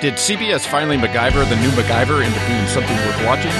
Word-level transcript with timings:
Did 0.00 0.14
CBS 0.14 0.64
finally 0.64 0.96
MacGyver 0.96 1.48
the 1.48 1.56
new 1.56 1.70
MacGyver 1.70 2.24
into 2.24 2.38
being 2.46 2.68
something 2.68 2.96
worth 2.98 3.26
watching? 3.26 3.50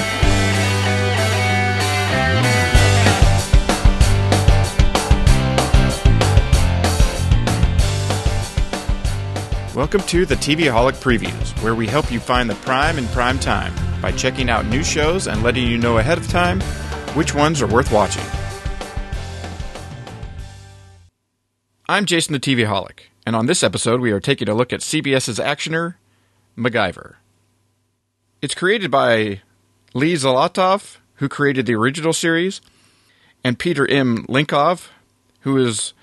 Welcome 9.75 9.99
to 10.03 10.25
the 10.25 10.35
TVaholic 10.35 10.93
Previews, 11.03 11.61
where 11.61 11.75
we 11.75 11.87
help 11.87 12.09
you 12.09 12.21
find 12.21 12.49
the 12.49 12.55
prime 12.55 12.97
in 12.97 13.05
prime 13.07 13.37
time 13.37 13.73
by 14.01 14.13
checking 14.13 14.49
out 14.49 14.65
new 14.65 14.81
shows 14.81 15.27
and 15.27 15.43
letting 15.43 15.67
you 15.67 15.77
know 15.77 15.97
ahead 15.97 16.17
of 16.17 16.29
time 16.29 16.61
which 17.17 17.35
ones 17.35 17.61
are 17.61 17.67
worth 17.67 17.91
watching. 17.91 18.23
I'm 21.89 22.05
Jason 22.05 22.31
the 22.31 22.39
TVaholic, 22.39 23.09
and 23.25 23.35
on 23.35 23.47
this 23.47 23.61
episode 23.61 23.99
we 23.99 24.11
are 24.11 24.21
taking 24.21 24.47
a 24.47 24.53
look 24.53 24.71
at 24.71 24.79
CBS's 24.79 25.37
actioner, 25.37 25.95
MacGyver. 26.59 27.15
It's 28.41 28.53
created 28.53 28.91
by 28.91 29.41
Lee 29.93 30.13
Zlotoff, 30.13 30.97
who 31.15 31.29
created 31.29 31.65
the 31.65 31.75
original 31.75 32.13
series, 32.13 32.61
and 33.43 33.57
Peter 33.57 33.89
M. 33.89 34.25
Lenkov, 34.27 34.89
who 35.41 35.57
is 35.57 35.93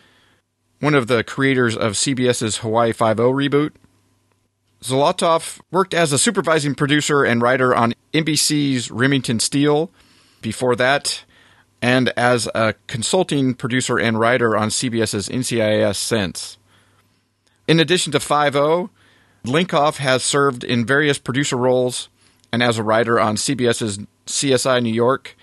one 0.81 0.95
of 0.95 1.07
the 1.07 1.23
creators 1.23 1.77
of 1.77 1.93
CBS's 1.93 2.59
Hawaii 2.59 2.93
Five-O 2.93 3.31
reboot. 3.31 3.73
Zlotoff 4.83 5.61
worked 5.71 5.95
as 5.95 6.13
a 6.13 6.19
supervising 6.19 6.75
producer 6.75 7.23
and 7.25 7.41
writer 7.41 7.75
on 7.75 7.95
NBC's 8.13 8.91
Remington 8.91 9.41
Steele 9.41 9.91
before 10.43 10.77
that, 10.77 11.25
and 11.83 12.11
as 12.17 12.49
a 12.55 12.75
consulting 12.87 13.55
producer 13.55 13.99
and 13.99 14.19
writer 14.19 14.57
on 14.57 14.69
CBS's 14.69 15.29
NCIS 15.29 15.97
since. 15.97 16.59
In 17.69 17.81
addition 17.81 18.13
to 18.13 18.21
Five-O, 18.21 18.91
Lenkov 19.47 19.97
has 19.97 20.23
served 20.23 20.65
in 20.65 20.87
various 20.87 21.19
producer 21.19 21.57
roles 21.57 22.09
and 22.53 22.63
as 22.63 22.79
a 22.79 22.83
writer 22.83 23.19
on 23.19 23.37
CBS's 23.37 23.99
CSI 24.27 24.83
New 24.83 24.93
York 24.93 25.37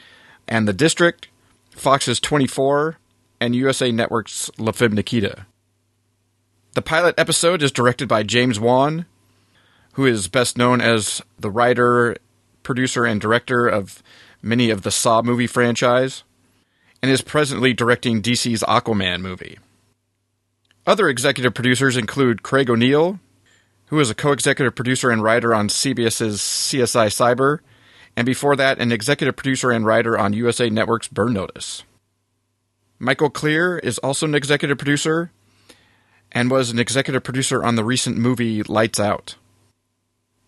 and 0.47 0.67
The 0.67 0.73
District, 0.73 1.27
Fox's 1.71 2.19
24, 2.19 2.97
and 3.39 3.55
USA 3.55 3.91
Network's 3.91 4.49
La 4.57 4.71
Femme 4.71 4.93
Nikita. 4.93 5.45
The 6.73 6.81
pilot 6.81 7.15
episode 7.17 7.61
is 7.61 7.71
directed 7.71 8.07
by 8.07 8.23
James 8.23 8.59
Wan, 8.59 9.05
who 9.93 10.05
is 10.05 10.27
best 10.27 10.57
known 10.57 10.81
as 10.81 11.21
the 11.37 11.51
writer, 11.51 12.15
producer, 12.63 13.05
and 13.05 13.21
director 13.21 13.67
of 13.67 14.01
many 14.41 14.69
of 14.69 14.81
the 14.81 14.91
Saw 14.91 15.21
movie 15.21 15.47
franchise, 15.47 16.23
and 17.01 17.11
is 17.11 17.21
presently 17.21 17.73
directing 17.73 18.21
DC's 18.21 18.63
Aquaman 18.63 19.21
movie. 19.21 19.59
Other 20.87 21.09
executive 21.09 21.53
producers 21.53 21.95
include 21.95 22.43
Craig 22.43 22.69
O'Neill, 22.69 23.19
who 23.87 23.99
is 23.99 24.09
a 24.09 24.15
co 24.15 24.31
executive 24.31 24.75
producer 24.75 25.09
and 25.09 25.23
writer 25.23 25.53
on 25.53 25.67
CBS's 25.67 26.39
CSI 26.39 27.07
Cyber, 27.07 27.59
and 28.15 28.25
before 28.25 28.55
that, 28.55 28.79
an 28.79 28.91
executive 28.91 29.35
producer 29.35 29.71
and 29.71 29.85
writer 29.85 30.17
on 30.17 30.33
USA 30.33 30.69
Network's 30.69 31.07
Burn 31.07 31.33
Notice. 31.33 31.83
Michael 32.99 33.29
Clear 33.29 33.79
is 33.79 33.97
also 33.99 34.25
an 34.25 34.35
executive 34.35 34.77
producer 34.77 35.31
and 36.31 36.49
was 36.49 36.69
an 36.71 36.79
executive 36.79 37.23
producer 37.23 37.63
on 37.63 37.75
the 37.75 37.83
recent 37.83 38.17
movie 38.17 38.63
Lights 38.63 38.99
Out. 38.99 39.35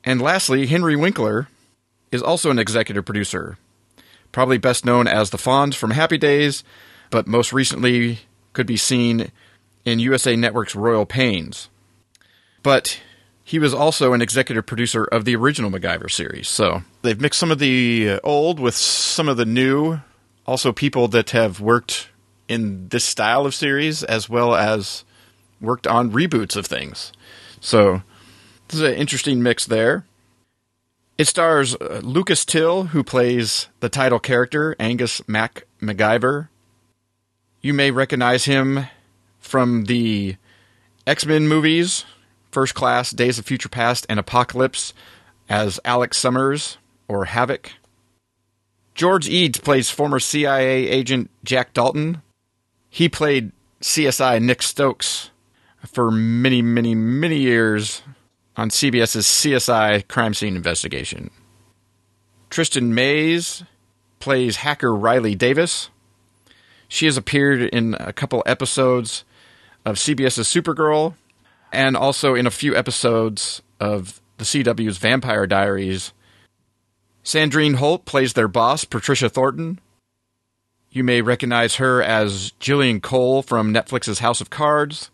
And 0.04 0.22
lastly, 0.22 0.68
Henry 0.68 0.96
Winkler 0.96 1.48
is 2.12 2.22
also 2.22 2.52
an 2.52 2.60
executive 2.60 3.06
producer, 3.06 3.58
probably 4.32 4.58
best 4.58 4.86
known 4.86 5.08
as 5.08 5.30
the 5.30 5.38
Fonz 5.38 5.76
from 5.76 5.92
Happy 5.92 6.18
Days, 6.18 6.64
but 7.10 7.28
most 7.28 7.52
recently 7.52 8.20
could 8.54 8.68
be 8.68 8.78
seen 8.78 9.32
in 9.84 10.00
USA 10.00 10.36
Network's 10.36 10.76
Royal 10.76 11.06
Pains. 11.06 11.70
But 12.64 13.00
he 13.48 13.60
was 13.60 13.76
also 13.76 14.14
an 14.14 14.24
executive 14.24 14.66
producer 14.66 15.04
of 15.04 15.24
the 15.24 15.36
original 15.36 15.70
MacGyver 15.70 16.10
series. 16.10 16.50
So 16.50 16.82
they've 17.04 17.22
mixed 17.22 17.40
some 17.40 17.52
of 17.52 17.60
the 17.60 18.20
old 18.24 18.60
with 18.60 18.74
some 18.74 19.30
of 19.30 19.38
the 19.38 19.46
new. 19.46 20.00
Also, 20.48 20.74
people 20.74 21.08
that 21.10 21.30
have 21.30 21.62
worked 21.62 22.10
in 22.48 22.90
this 22.90 23.06
style 23.06 23.46
of 23.46 23.54
series 23.54 24.04
as 24.04 24.28
well 24.28 24.56
as 24.56 25.04
worked 25.62 25.86
on 25.86 26.12
reboots 26.12 26.56
of 26.56 26.66
things. 26.66 27.14
So 27.60 28.02
this 28.68 28.80
is 28.80 28.82
an 28.82 28.96
interesting 28.96 29.44
mix 29.44 29.66
there. 29.66 30.06
It 31.18 31.28
stars 31.28 31.76
uh, 31.76 32.02
Lucas 32.04 32.46
Till, 32.46 32.86
who 32.86 33.04
plays 33.04 33.68
the 33.80 33.90
title 33.90 34.20
character, 34.20 34.76
Angus 34.80 35.22
Mac 35.28 35.66
MacGyver. 35.80 36.50
You 37.62 37.76
may 37.76 37.92
recognize 37.92 38.46
him 38.46 38.88
from 39.40 39.86
the 39.86 40.36
X 41.06 41.28
Men 41.28 41.48
movies, 41.48 42.06
First 42.56 42.74
Class, 42.74 43.12
Days 43.12 43.38
of 43.38 43.46
Future 43.46 43.68
Past, 43.68 44.06
and 44.08 44.18
Apocalypse, 44.18 44.94
as 45.50 45.78
Alex 45.84 46.18
Summers 46.18 46.78
or 47.06 47.26
Havoc. 47.26 47.74
George 48.94 49.28
Eads 49.28 49.60
plays 49.60 49.90
former 49.90 50.22
CIA 50.22 50.88
agent 50.88 51.30
Jack 51.44 51.74
Dalton. 51.74 52.22
He 52.90 53.10
played 53.10 53.52
CSI 53.82 54.42
Nick 54.42 54.62
Stokes 54.62 55.32
for 55.86 56.10
many, 56.10 56.62
many, 56.62 56.96
many 56.96 57.40
years 57.40 58.04
on 58.56 58.70
CBS's 58.70 59.26
CSI 59.26 60.08
Crime 60.08 60.34
Scene 60.34 60.56
Investigation. 60.56 61.32
Tristin 62.50 62.94
Mays 62.94 63.66
plays 64.20 64.56
hacker 64.56 64.96
Riley 64.96 65.36
Davis. 65.36 65.90
She 66.88 67.06
has 67.06 67.18
appeared 67.18 67.64
in 67.64 67.98
a 68.00 68.14
couple 68.14 68.42
episodes 68.46 69.26
of 69.84 69.98
CBS's 69.98 70.48
Supergirl 70.48 71.16
and 71.76 71.96
also 71.96 72.34
in 72.34 72.48
a 72.48 72.52
few 72.52 72.76
episodes 72.76 73.62
of 73.80 74.22
the 74.38 74.46
CW's 74.46 74.98
Vampire 74.98 75.46
Diaries. 75.46 76.14
Sandrine 77.24 77.76
Holt 77.76 78.06
plays 78.06 78.34
their 78.34 78.48
boss, 78.48 78.86
Patricia 78.86 79.30
Thornton. 79.30 79.80
You 80.90 81.04
may 81.04 81.22
recognize 81.22 81.76
her 81.76 82.02
as 82.02 82.54
Jillian 82.60 83.02
Cole 83.02 83.42
from 83.42 83.74
Netflix's 83.74 84.20
House 84.20 84.42
of 84.42 84.50
Cards 84.50 85.12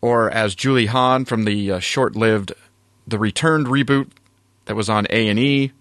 or 0.00 0.30
as 0.30 0.54
Julie 0.54 0.86
Hahn 0.86 1.24
from 1.24 1.44
the 1.44 1.72
uh, 1.72 1.78
short-lived 1.80 2.52
The 3.06 3.18
Returned 3.18 3.66
reboot 3.66 4.10
that 4.66 4.76
was 4.76 4.88
on 4.88 5.06
A&E, 5.10 5.72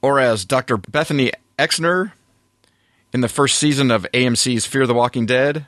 or 0.00 0.20
as 0.20 0.44
Dr. 0.44 0.76
Bethany 0.76 1.32
Exner 1.58 2.12
in 3.12 3.20
the 3.20 3.28
first 3.28 3.58
season 3.58 3.90
of 3.90 4.06
AMC's 4.14 4.64
Fear 4.64 4.86
the 4.86 4.94
Walking 4.94 5.26
Dead, 5.26 5.66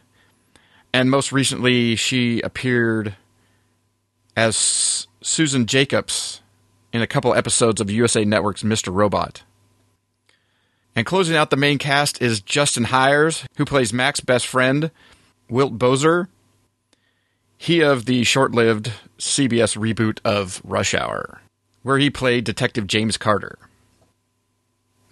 and 0.93 1.11
most 1.11 1.33
recently 1.33 1.97
she 1.97 2.41
appeared 2.41 3.17
as 4.37 5.07
Susan 5.23 5.67
Jacobs 5.67 6.41
in 6.93 7.03
a 7.03 7.07
couple 7.07 7.35
episodes 7.35 7.81
of 7.81 7.91
USA 7.91 8.25
Network's 8.25 8.63
Mr. 8.63 8.93
Robot. 8.93 9.43
And 10.97 11.07
closing 11.07 11.37
out 11.37 11.51
the 11.51 11.57
main 11.57 11.79
cast 11.79 12.21
is 12.21 12.41
Justin 12.41 12.85
Hires, 12.85 13.45
who 13.57 13.65
plays 13.65 13.93
Mac's 13.93 14.21
best 14.21 14.47
friend, 14.47 14.91
Wilt 15.49 15.79
Bozer, 15.79 16.29
he 17.57 17.81
of 17.81 18.07
the 18.07 18.25
short 18.25 18.53
lived 18.53 18.93
CBS 19.19 19.77
reboot 19.77 20.19
of 20.25 20.63
Rush 20.65 20.95
Hour, 20.95 21.43
where 21.83 21.99
he 21.99 22.11
played 22.11 22.45
Detective 22.45 22.87
James 22.87 23.17
Carter. 23.17 23.59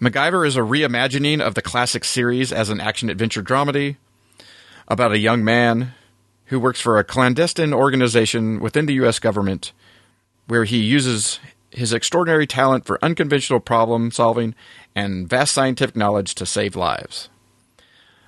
MacGyver 0.01 0.47
is 0.47 0.57
a 0.57 0.61
reimagining 0.61 1.41
of 1.41 1.53
the 1.53 1.61
classic 1.61 2.03
series 2.03 2.51
as 2.51 2.69
an 2.69 2.81
action 2.81 3.09
adventure 3.09 3.43
dramedy 3.43 3.97
about 4.89 5.11
a 5.11 5.19
young 5.19 5.43
man 5.43 5.93
who 6.45 6.59
works 6.59 6.81
for 6.81 6.97
a 6.97 7.03
clandestine 7.03 7.73
organization 7.73 8.59
within 8.59 8.87
the 8.87 8.95
U.S. 8.95 9.19
government 9.19 9.71
where 10.47 10.63
he 10.63 10.77
uses 10.77 11.39
his 11.69 11.93
extraordinary 11.93 12.47
talent 12.47 12.85
for 12.85 12.97
unconventional 13.03 13.59
problem 13.59 14.09
solving 14.09 14.55
and 14.95 15.29
vast 15.29 15.53
scientific 15.53 15.95
knowledge 15.95 16.33
to 16.35 16.45
save 16.45 16.75
lives. 16.75 17.29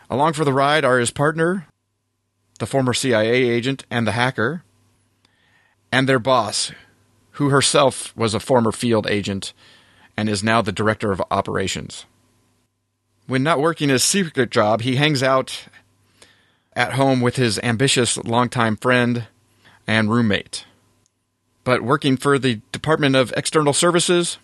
Along 0.09 0.33
for 0.33 0.45
the 0.45 0.53
ride 0.53 0.85
are 0.85 0.99
his 0.99 1.09
partner, 1.09 1.67
the 2.59 2.67
former 2.67 2.93
CIA 2.93 3.31
agent 3.31 3.85
and 3.89 4.05
the 4.05 4.11
hacker, 4.11 4.63
and 5.91 6.07
their 6.07 6.19
boss, 6.19 6.72
who 7.31 7.49
herself 7.49 8.16
was 8.16 8.35
a 8.35 8.40
former 8.40 8.72
field 8.72 9.07
agent 9.07 9.53
and 10.16 10.29
is 10.29 10.43
now 10.43 10.61
the 10.61 10.72
director 10.72 11.11
of 11.11 11.23
operations. 11.31 12.05
When 13.25 13.41
not 13.41 13.59
working 13.59 13.90
his 13.90 14.03
secret 14.03 14.52
job, 14.52 14.81
he 14.81 14.97
hangs 14.97 15.23
out 15.23 15.67
at 16.76 16.94
home 16.94 17.22
with 17.22 17.35
his 17.35 17.59
ambitious 17.59 18.18
longtime 18.18 18.78
friend 18.78 19.28
and 19.88 20.09
roommate. 20.09 20.66
But 21.64 21.82
working 21.82 22.18
for 22.18 22.40
the 22.40 22.62
Department 22.72 23.16
of 23.16 23.34
External 23.38 23.73
Services, 23.73 24.38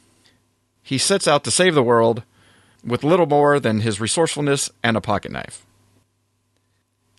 he 0.84 0.98
sets 0.98 1.28
out 1.28 1.44
to 1.46 1.52
save 1.52 1.74
the 1.74 1.84
world 1.84 2.24
with 2.84 3.04
little 3.04 3.26
more 3.26 3.60
than 3.60 3.82
his 3.82 4.00
resourcefulness 4.00 4.70
and 4.84 4.96
a 4.96 5.02
pocket 5.02 5.32
knife. 5.32 5.66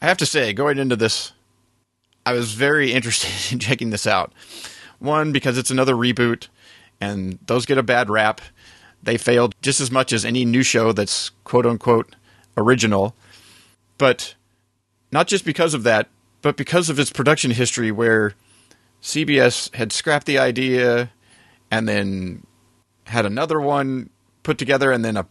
I 0.01 0.07
have 0.07 0.19
to 0.19 0.27
say, 0.27 0.53
going 0.53 0.79
into 0.79 0.97
this, 0.97 1.33
I 2.25 2.33
was 2.33 2.53
very 2.53 2.93
interested 2.95 3.53
in 3.53 3.59
checking 3.59 3.91
this 3.91 4.07
out. 4.07 4.33
One, 4.99 5.33
because 5.33 5.59
it's 5.59 5.71
another 5.71 5.95
reboot, 5.95 6.49
and 7.01 7.39
those 7.47 7.67
get 7.67 7.79
a 7.79 7.83
bad 7.83 8.11
rap. 8.11 8.41
They 9.03 9.17
failed 9.17 9.55
just 9.63 9.81
as 9.81 9.91
much 9.91 10.13
as 10.13 10.25
any 10.25 10.45
new 10.45 10.63
show 10.63 10.93
that's 10.93 11.31
quote 11.45 11.67
unquote 11.67 12.15
original. 12.57 13.15
But 13.97 14.35
not 15.13 15.27
just 15.27 15.45
because 15.45 15.75
of 15.75 15.83
that, 15.85 16.09
but 16.43 16.57
because 16.57 16.89
of 16.89 16.99
its 16.99 17.11
production 17.11 17.51
history, 17.51 17.91
where 17.91 18.35
CBS 19.03 19.75
had 19.75 19.93
scrapped 19.93 20.27
the 20.27 20.39
idea 20.39 21.11
and 21.71 21.89
then 21.89 22.45
had 23.05 23.27
another 23.27 23.61
one 23.61 24.11
put 24.43 24.59
together 24.59 24.93
and 24.93 25.05
then 25.05 25.17
a 25.17 25.27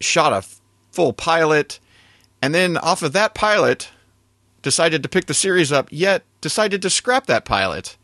shot 0.00 0.32
a 0.32 0.46
full 0.92 1.12
pilot 1.12 1.80
and 2.42 2.54
then 2.54 2.76
off 2.76 3.02
of 3.02 3.12
that 3.12 3.34
pilot 3.34 3.90
decided 4.62 5.02
to 5.02 5.08
pick 5.08 5.26
the 5.26 5.34
series 5.34 5.72
up 5.72 5.88
yet 5.90 6.22
decided 6.40 6.82
to 6.82 6.90
scrap 6.90 7.26
that 7.26 7.44
pilot 7.44 7.96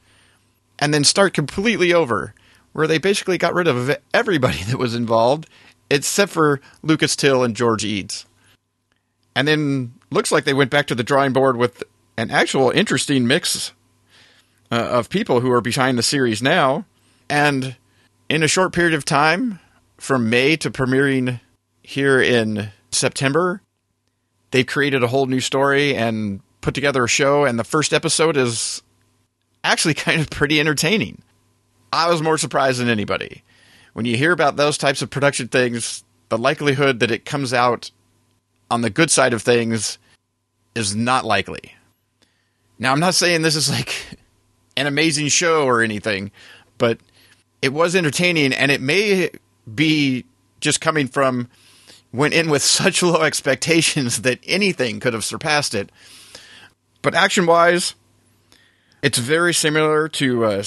and 0.78 0.92
then 0.92 1.04
start 1.04 1.34
completely 1.34 1.92
over 1.92 2.34
where 2.72 2.86
they 2.86 2.98
basically 2.98 3.38
got 3.38 3.54
rid 3.54 3.68
of 3.68 3.96
everybody 4.12 4.62
that 4.64 4.78
was 4.78 4.94
involved 4.94 5.48
except 5.90 6.32
for 6.32 6.60
Lucas 6.82 7.16
Till 7.16 7.42
and 7.42 7.56
George 7.56 7.84
Eads. 7.84 8.24
And 9.34 9.48
then 9.48 9.92
looks 10.10 10.32
like 10.32 10.44
they 10.44 10.54
went 10.54 10.70
back 10.70 10.86
to 10.88 10.94
the 10.94 11.04
drawing 11.04 11.32
board 11.32 11.56
with 11.56 11.82
an 12.16 12.30
actual 12.30 12.70
interesting 12.70 13.26
mix 13.26 13.72
uh, 14.70 14.76
of 14.76 15.08
people 15.08 15.40
who 15.40 15.50
are 15.50 15.60
behind 15.60 15.98
the 15.98 16.02
series 16.02 16.42
now. 16.42 16.84
And 17.28 17.76
in 18.28 18.42
a 18.42 18.48
short 18.48 18.72
period 18.72 18.94
of 18.94 19.04
time, 19.04 19.60
from 19.96 20.30
May 20.30 20.56
to 20.56 20.70
premiering 20.70 21.40
here 21.82 22.20
in 22.20 22.70
September, 22.90 23.62
they've 24.50 24.66
created 24.66 25.02
a 25.02 25.08
whole 25.08 25.26
new 25.26 25.40
story 25.40 25.94
and 25.94 26.40
put 26.60 26.74
together 26.74 27.04
a 27.04 27.08
show. 27.08 27.44
And 27.44 27.58
the 27.58 27.64
first 27.64 27.92
episode 27.92 28.36
is 28.36 28.82
actually 29.62 29.94
kind 30.06 30.20
of 30.20 30.30
pretty 30.30 30.60
entertaining. 30.60 31.22
I 31.92 32.08
was 32.08 32.22
more 32.22 32.38
surprised 32.38 32.80
than 32.80 32.88
anybody. 32.88 33.42
When 33.92 34.06
you 34.06 34.16
hear 34.16 34.32
about 34.32 34.56
those 34.56 34.78
types 34.78 35.02
of 35.02 35.10
production 35.10 35.48
things, 35.48 36.04
the 36.28 36.38
likelihood 36.38 37.00
that 37.00 37.10
it 37.10 37.24
comes 37.24 37.52
out 37.52 37.90
on 38.70 38.82
the 38.82 38.90
good 38.90 39.10
side 39.10 39.32
of 39.32 39.42
things 39.42 39.98
is 40.74 40.94
not 40.94 41.24
likely. 41.24 41.74
Now, 42.78 42.92
I'm 42.92 43.00
not 43.00 43.14
saying 43.14 43.42
this 43.42 43.56
is 43.56 43.68
like 43.68 43.94
an 44.76 44.86
amazing 44.86 45.28
show 45.28 45.64
or 45.64 45.82
anything, 45.82 46.30
but 46.78 46.98
it 47.60 47.72
was 47.72 47.94
entertaining 47.94 48.52
and 48.52 48.70
it 48.70 48.80
may 48.80 49.30
be 49.72 50.24
just 50.60 50.80
coming 50.80 51.06
from 51.06 51.48
went 52.12 52.34
in 52.34 52.50
with 52.50 52.62
such 52.80 53.02
low 53.02 53.22
expectations 53.22 54.22
that 54.22 54.38
anything 54.46 55.00
could 55.00 55.14
have 55.14 55.24
surpassed 55.24 55.74
it. 55.74 55.90
But 57.02 57.14
action 57.14 57.46
wise, 57.46 57.94
it's 59.02 59.18
very 59.18 59.54
similar 59.54 60.08
to 60.08 60.44
uh, 60.44 60.62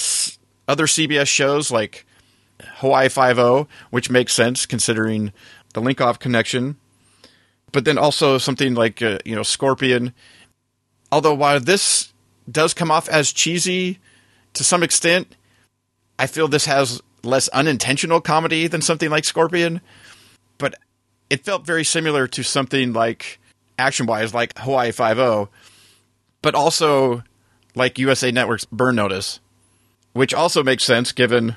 other 0.66 0.86
CBS 0.86 1.28
shows 1.28 1.70
like 1.70 2.06
Hawaii 2.76 3.08
Five 3.08 3.38
O, 3.38 3.68
which 3.90 4.10
makes 4.10 4.32
sense 4.32 4.66
considering 4.66 5.32
the 5.74 5.80
Lenkov 5.80 6.18
connection. 6.18 6.76
But 7.74 7.84
then 7.84 7.98
also 7.98 8.38
something 8.38 8.74
like 8.74 9.02
uh, 9.02 9.18
you 9.24 9.34
know 9.34 9.42
Scorpion. 9.42 10.14
Although 11.10 11.34
while 11.34 11.58
this 11.58 12.12
does 12.48 12.72
come 12.72 12.92
off 12.92 13.08
as 13.08 13.32
cheesy 13.32 13.98
to 14.52 14.62
some 14.62 14.84
extent, 14.84 15.34
I 16.16 16.28
feel 16.28 16.46
this 16.46 16.66
has 16.66 17.02
less 17.24 17.48
unintentional 17.48 18.20
comedy 18.20 18.68
than 18.68 18.80
something 18.80 19.10
like 19.10 19.24
Scorpion. 19.24 19.80
But 20.56 20.76
it 21.28 21.44
felt 21.44 21.66
very 21.66 21.82
similar 21.82 22.28
to 22.28 22.44
something 22.44 22.92
like 22.92 23.40
action 23.76 24.06
wise, 24.06 24.32
like 24.32 24.56
Hawaii 24.56 24.92
Five 24.92 25.18
O, 25.18 25.48
but 26.42 26.54
also 26.54 27.24
like 27.74 27.98
USA 27.98 28.30
Network's 28.30 28.66
Burn 28.66 28.94
Notice, 28.94 29.40
which 30.12 30.32
also 30.32 30.62
makes 30.62 30.84
sense 30.84 31.10
given 31.10 31.56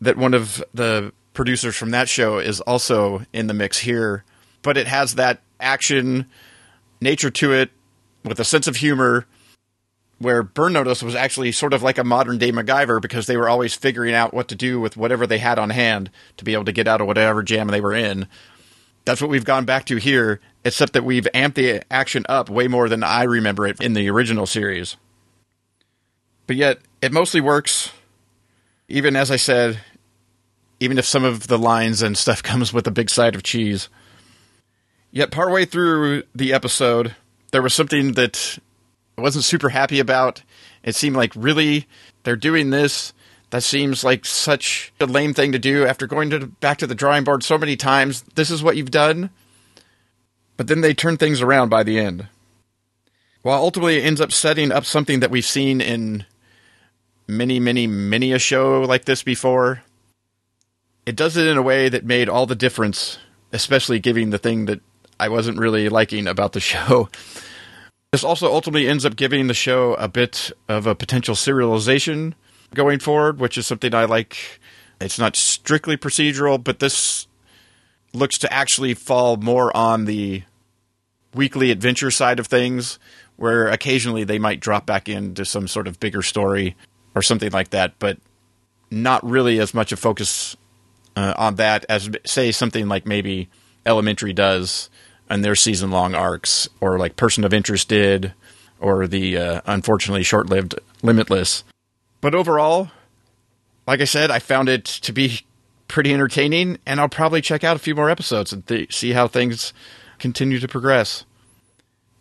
that 0.00 0.16
one 0.16 0.34
of 0.34 0.64
the 0.74 1.12
producers 1.32 1.76
from 1.76 1.92
that 1.92 2.08
show 2.08 2.38
is 2.38 2.60
also 2.62 3.22
in 3.32 3.46
the 3.46 3.54
mix 3.54 3.78
here. 3.78 4.24
But 4.68 4.76
it 4.76 4.86
has 4.86 5.14
that 5.14 5.40
action 5.58 6.26
nature 7.00 7.30
to 7.30 7.54
it 7.54 7.70
with 8.22 8.38
a 8.38 8.44
sense 8.44 8.66
of 8.66 8.76
humor 8.76 9.24
where 10.18 10.42
Burn 10.42 10.74
Notice 10.74 11.02
was 11.02 11.14
actually 11.14 11.52
sort 11.52 11.72
of 11.72 11.82
like 11.82 11.96
a 11.96 12.04
modern 12.04 12.36
day 12.36 12.52
MacGyver 12.52 13.00
because 13.00 13.26
they 13.26 13.38
were 13.38 13.48
always 13.48 13.72
figuring 13.72 14.12
out 14.12 14.34
what 14.34 14.46
to 14.48 14.54
do 14.54 14.78
with 14.78 14.94
whatever 14.94 15.26
they 15.26 15.38
had 15.38 15.58
on 15.58 15.70
hand 15.70 16.10
to 16.36 16.44
be 16.44 16.52
able 16.52 16.66
to 16.66 16.72
get 16.72 16.86
out 16.86 17.00
of 17.00 17.06
whatever 17.06 17.42
jam 17.42 17.68
they 17.68 17.80
were 17.80 17.94
in. 17.94 18.28
That's 19.06 19.22
what 19.22 19.30
we've 19.30 19.42
gone 19.42 19.64
back 19.64 19.86
to 19.86 19.96
here, 19.96 20.38
except 20.66 20.92
that 20.92 21.02
we've 21.02 21.26
amped 21.32 21.54
the 21.54 21.82
action 21.90 22.26
up 22.28 22.50
way 22.50 22.68
more 22.68 22.90
than 22.90 23.02
I 23.02 23.22
remember 23.22 23.66
it 23.66 23.80
in 23.80 23.94
the 23.94 24.10
original 24.10 24.44
series. 24.44 24.98
But 26.46 26.56
yet, 26.56 26.80
it 27.00 27.10
mostly 27.10 27.40
works. 27.40 27.90
Even 28.86 29.16
as 29.16 29.30
I 29.30 29.36
said, 29.36 29.80
even 30.78 30.98
if 30.98 31.06
some 31.06 31.24
of 31.24 31.46
the 31.46 31.58
lines 31.58 32.02
and 32.02 32.18
stuff 32.18 32.42
comes 32.42 32.70
with 32.70 32.86
a 32.86 32.90
big 32.90 33.08
side 33.08 33.34
of 33.34 33.42
cheese. 33.42 33.88
Yet, 35.10 35.30
partway 35.30 35.64
through 35.64 36.24
the 36.34 36.52
episode, 36.52 37.16
there 37.50 37.62
was 37.62 37.74
something 37.74 38.12
that 38.12 38.58
I 39.16 39.20
wasn't 39.20 39.44
super 39.44 39.70
happy 39.70 40.00
about. 40.00 40.42
It 40.82 40.94
seemed 40.94 41.16
like 41.16 41.32
really 41.34 41.88
they're 42.22 42.36
doing 42.36 42.70
this. 42.70 43.12
That 43.50 43.62
seems 43.62 44.04
like 44.04 44.26
such 44.26 44.92
a 45.00 45.06
lame 45.06 45.32
thing 45.32 45.52
to 45.52 45.58
do 45.58 45.86
after 45.86 46.06
going 46.06 46.30
to 46.30 46.46
back 46.46 46.78
to 46.78 46.86
the 46.86 46.94
drawing 46.94 47.24
board 47.24 47.42
so 47.42 47.56
many 47.56 47.76
times. 47.76 48.22
This 48.34 48.50
is 48.50 48.62
what 48.62 48.76
you've 48.76 48.90
done. 48.90 49.30
But 50.58 50.66
then 50.66 50.82
they 50.82 50.92
turn 50.92 51.16
things 51.16 51.40
around 51.40 51.70
by 51.70 51.82
the 51.82 51.98
end. 51.98 52.28
While 53.42 53.62
ultimately 53.62 53.98
it 53.98 54.04
ends 54.04 54.20
up 54.20 54.32
setting 54.32 54.70
up 54.70 54.84
something 54.84 55.20
that 55.20 55.30
we've 55.30 55.44
seen 55.44 55.80
in 55.80 56.26
many, 57.26 57.58
many, 57.58 57.86
many 57.86 58.32
a 58.32 58.38
show 58.38 58.82
like 58.82 59.04
this 59.06 59.22
before. 59.22 59.82
It 61.06 61.16
does 61.16 61.36
it 61.36 61.46
in 61.46 61.56
a 61.56 61.62
way 61.62 61.88
that 61.88 62.04
made 62.04 62.28
all 62.28 62.44
the 62.44 62.54
difference, 62.54 63.18
especially 63.52 63.98
giving 63.98 64.30
the 64.30 64.38
thing 64.38 64.66
that 64.66 64.80
I 65.20 65.28
wasn't 65.28 65.58
really 65.58 65.88
liking 65.88 66.26
about 66.26 66.52
the 66.52 66.60
show. 66.72 67.08
This 68.12 68.24
also 68.24 68.52
ultimately 68.52 68.88
ends 68.88 69.04
up 69.04 69.16
giving 69.16 69.48
the 69.48 69.54
show 69.54 69.94
a 69.94 70.08
bit 70.08 70.50
of 70.68 70.86
a 70.86 70.94
potential 70.94 71.34
serialization 71.34 72.34
going 72.74 72.98
forward, 73.00 73.38
which 73.38 73.58
is 73.58 73.66
something 73.66 73.94
I 73.94 74.06
like. 74.06 74.60
It's 75.00 75.18
not 75.18 75.36
strictly 75.36 75.96
procedural, 75.96 76.62
but 76.62 76.78
this 76.78 77.26
looks 78.14 78.38
to 78.38 78.52
actually 78.52 78.94
fall 78.94 79.36
more 79.36 79.76
on 79.76 80.06
the 80.06 80.42
weekly 81.34 81.70
adventure 81.70 82.10
side 82.10 82.40
of 82.40 82.46
things, 82.46 82.98
where 83.36 83.68
occasionally 83.68 84.24
they 84.24 84.38
might 84.38 84.60
drop 84.60 84.86
back 84.86 85.08
into 85.08 85.44
some 85.44 85.68
sort 85.68 85.86
of 85.86 86.00
bigger 86.00 86.22
story 86.22 86.76
or 87.14 87.20
something 87.22 87.52
like 87.52 87.70
that, 87.70 87.92
but 87.98 88.18
not 88.90 89.22
really 89.22 89.60
as 89.60 89.74
much 89.74 89.92
a 89.92 89.96
focus 89.96 90.56
uh, 91.14 91.34
on 91.36 91.56
that 91.56 91.84
as, 91.90 92.08
say, 92.24 92.50
something 92.50 92.88
like 92.88 93.06
maybe 93.06 93.48
Elementary 93.84 94.32
does 94.32 94.90
and 95.28 95.44
their 95.44 95.54
season 95.54 95.90
long 95.90 96.14
arcs, 96.14 96.68
or 96.80 96.98
like 96.98 97.16
Person 97.16 97.44
of 97.44 97.52
Interest 97.54 97.88
did, 97.88 98.32
or 98.80 99.06
the 99.06 99.36
uh, 99.36 99.60
unfortunately 99.66 100.22
short 100.22 100.48
lived 100.48 100.74
Limitless. 101.02 101.64
But 102.20 102.34
overall, 102.34 102.90
like 103.86 104.00
I 104.00 104.04
said, 104.04 104.30
I 104.30 104.38
found 104.38 104.68
it 104.68 104.84
to 104.84 105.12
be 105.12 105.40
pretty 105.86 106.12
entertaining, 106.12 106.78
and 106.86 107.00
I'll 107.00 107.08
probably 107.08 107.40
check 107.40 107.64
out 107.64 107.76
a 107.76 107.80
few 107.80 107.94
more 107.94 108.10
episodes 108.10 108.52
and 108.52 108.66
th- 108.66 108.94
see 108.94 109.12
how 109.12 109.28
things 109.28 109.72
continue 110.18 110.58
to 110.58 110.68
progress. 110.68 111.24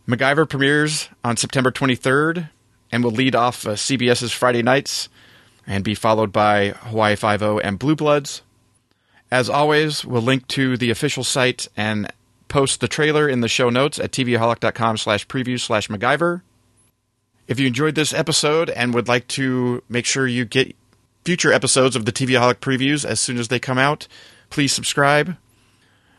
MacGyver 0.08 0.48
premieres 0.48 1.10
on 1.24 1.36
September 1.36 1.72
23rd 1.72 2.50
and 2.92 3.04
will 3.04 3.12
lead 3.12 3.36
off 3.36 3.68
uh, 3.68 3.72
CBS's 3.72 4.32
Friday 4.32 4.64
nights 4.64 5.10
and 5.66 5.84
be 5.84 5.96
followed 5.96 6.32
by 6.32 6.70
Hawaii 6.70 7.16
Five-O 7.18 7.60
and 7.60 7.78
Blue 7.78 7.96
Bloods. 7.96 8.42
As 9.30 9.50
always, 9.50 10.06
we'll 10.06 10.22
link 10.22 10.48
to 10.50 10.78
the 10.78 10.90
official 10.90 11.26
site 11.26 11.68
and 11.76 12.10
post 12.48 12.80
the 12.80 12.88
trailer 12.88 13.27
in 13.27 13.42
the 13.42 13.48
show 13.48 13.70
notes 13.70 14.00
at 14.00 14.12
tvaholic.com 14.12 14.98
slash 14.98 15.27
preview 15.27 15.60
slash 15.60 15.88
MacGyver. 15.88 16.42
If 17.48 17.60
you 17.60 17.68
enjoyed 17.68 17.96
this 17.96 18.13
episode 18.13 18.70
and 18.70 18.94
would 18.94 19.08
like 19.08 19.27
to 19.30 19.84
make 19.88 20.06
sure 20.06 20.27
you 20.27 20.46
get 20.46 20.75
future 21.24 21.51
episodes 21.51 21.96
of 21.96 22.06
the 22.06 22.12
TVaholic 22.12 22.56
previews 22.56 23.06
as 23.06 23.20
soon 23.20 23.38
as 23.38 23.48
they 23.48 23.60
come 23.60 23.77
out, 23.77 24.08
please 24.50 24.72
subscribe. 24.72 25.38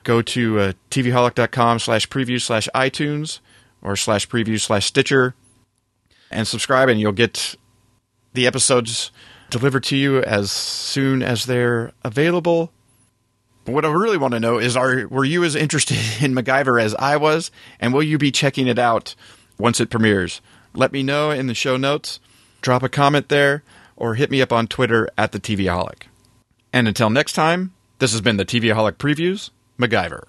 Go 0.05 0.23
to 0.23 0.61
uh, 0.61 0.73
tvaholic.com 0.91 1.79
slash 1.79 2.09
preview 2.09 2.41
slash 2.41 2.69
iTunes 2.75 3.41
or 3.83 3.97
slash 3.97 4.29
preview 4.29 4.61
slash 4.61 4.87
Stitcher 4.87 5.35
and 6.31 6.47
subscribe, 6.47 6.89
and 6.89 7.01
you'll 7.01 7.13
get 7.13 7.55
the 8.35 8.47
episodes 8.47 9.11
delivered 9.51 9.85
to 9.85 9.97
you 9.97 10.23
as 10.23 10.51
soon 10.51 11.23
as 11.23 11.47
they're 11.47 11.93
available. 12.05 12.73
But 13.69 13.75
what 13.75 13.85
I 13.85 13.91
really 13.91 14.17
want 14.17 14.33
to 14.33 14.41
know 14.41 14.59
is 14.59 14.79
are 14.79 15.07
were 15.09 15.27
you 15.27 15.45
as 15.45 15.55
interested 15.55 15.99
in 16.23 16.35
MacGyver 16.35 16.83
as 16.83 16.95
I 16.95 17.19
was, 17.19 17.51
and 17.79 17.93
will 17.93 18.03
you 18.03 18.17
be 18.17 18.33
checking 18.33 18.67
it 18.67 18.79
out 18.79 19.15
once 19.59 19.79
it 19.79 19.91
premieres? 19.91 20.41
Let 20.73 20.91
me 20.91 21.03
know 21.03 21.31
in 21.31 21.49
the 21.49 21.55
show 21.55 21.77
notes. 21.77 22.19
Drop 22.63 22.83
a 22.83 22.89
comment 22.89 23.29
there, 23.29 23.63
or 23.95 24.15
hit 24.15 24.31
me 24.31 24.41
up 24.41 24.55
on 24.55 24.69
Twitter 24.69 25.07
at 25.19 25.33
the 25.33 25.39
TVaholic. 25.39 26.05
And 26.73 26.89
until 26.89 27.11
next 27.11 27.35
time, 27.35 27.75
this 27.99 28.13
has 28.13 28.23
been 28.23 28.39
the 28.39 28.47
TVaholic 28.47 28.93
Previews, 28.93 29.51
MacGyver. 29.79 30.29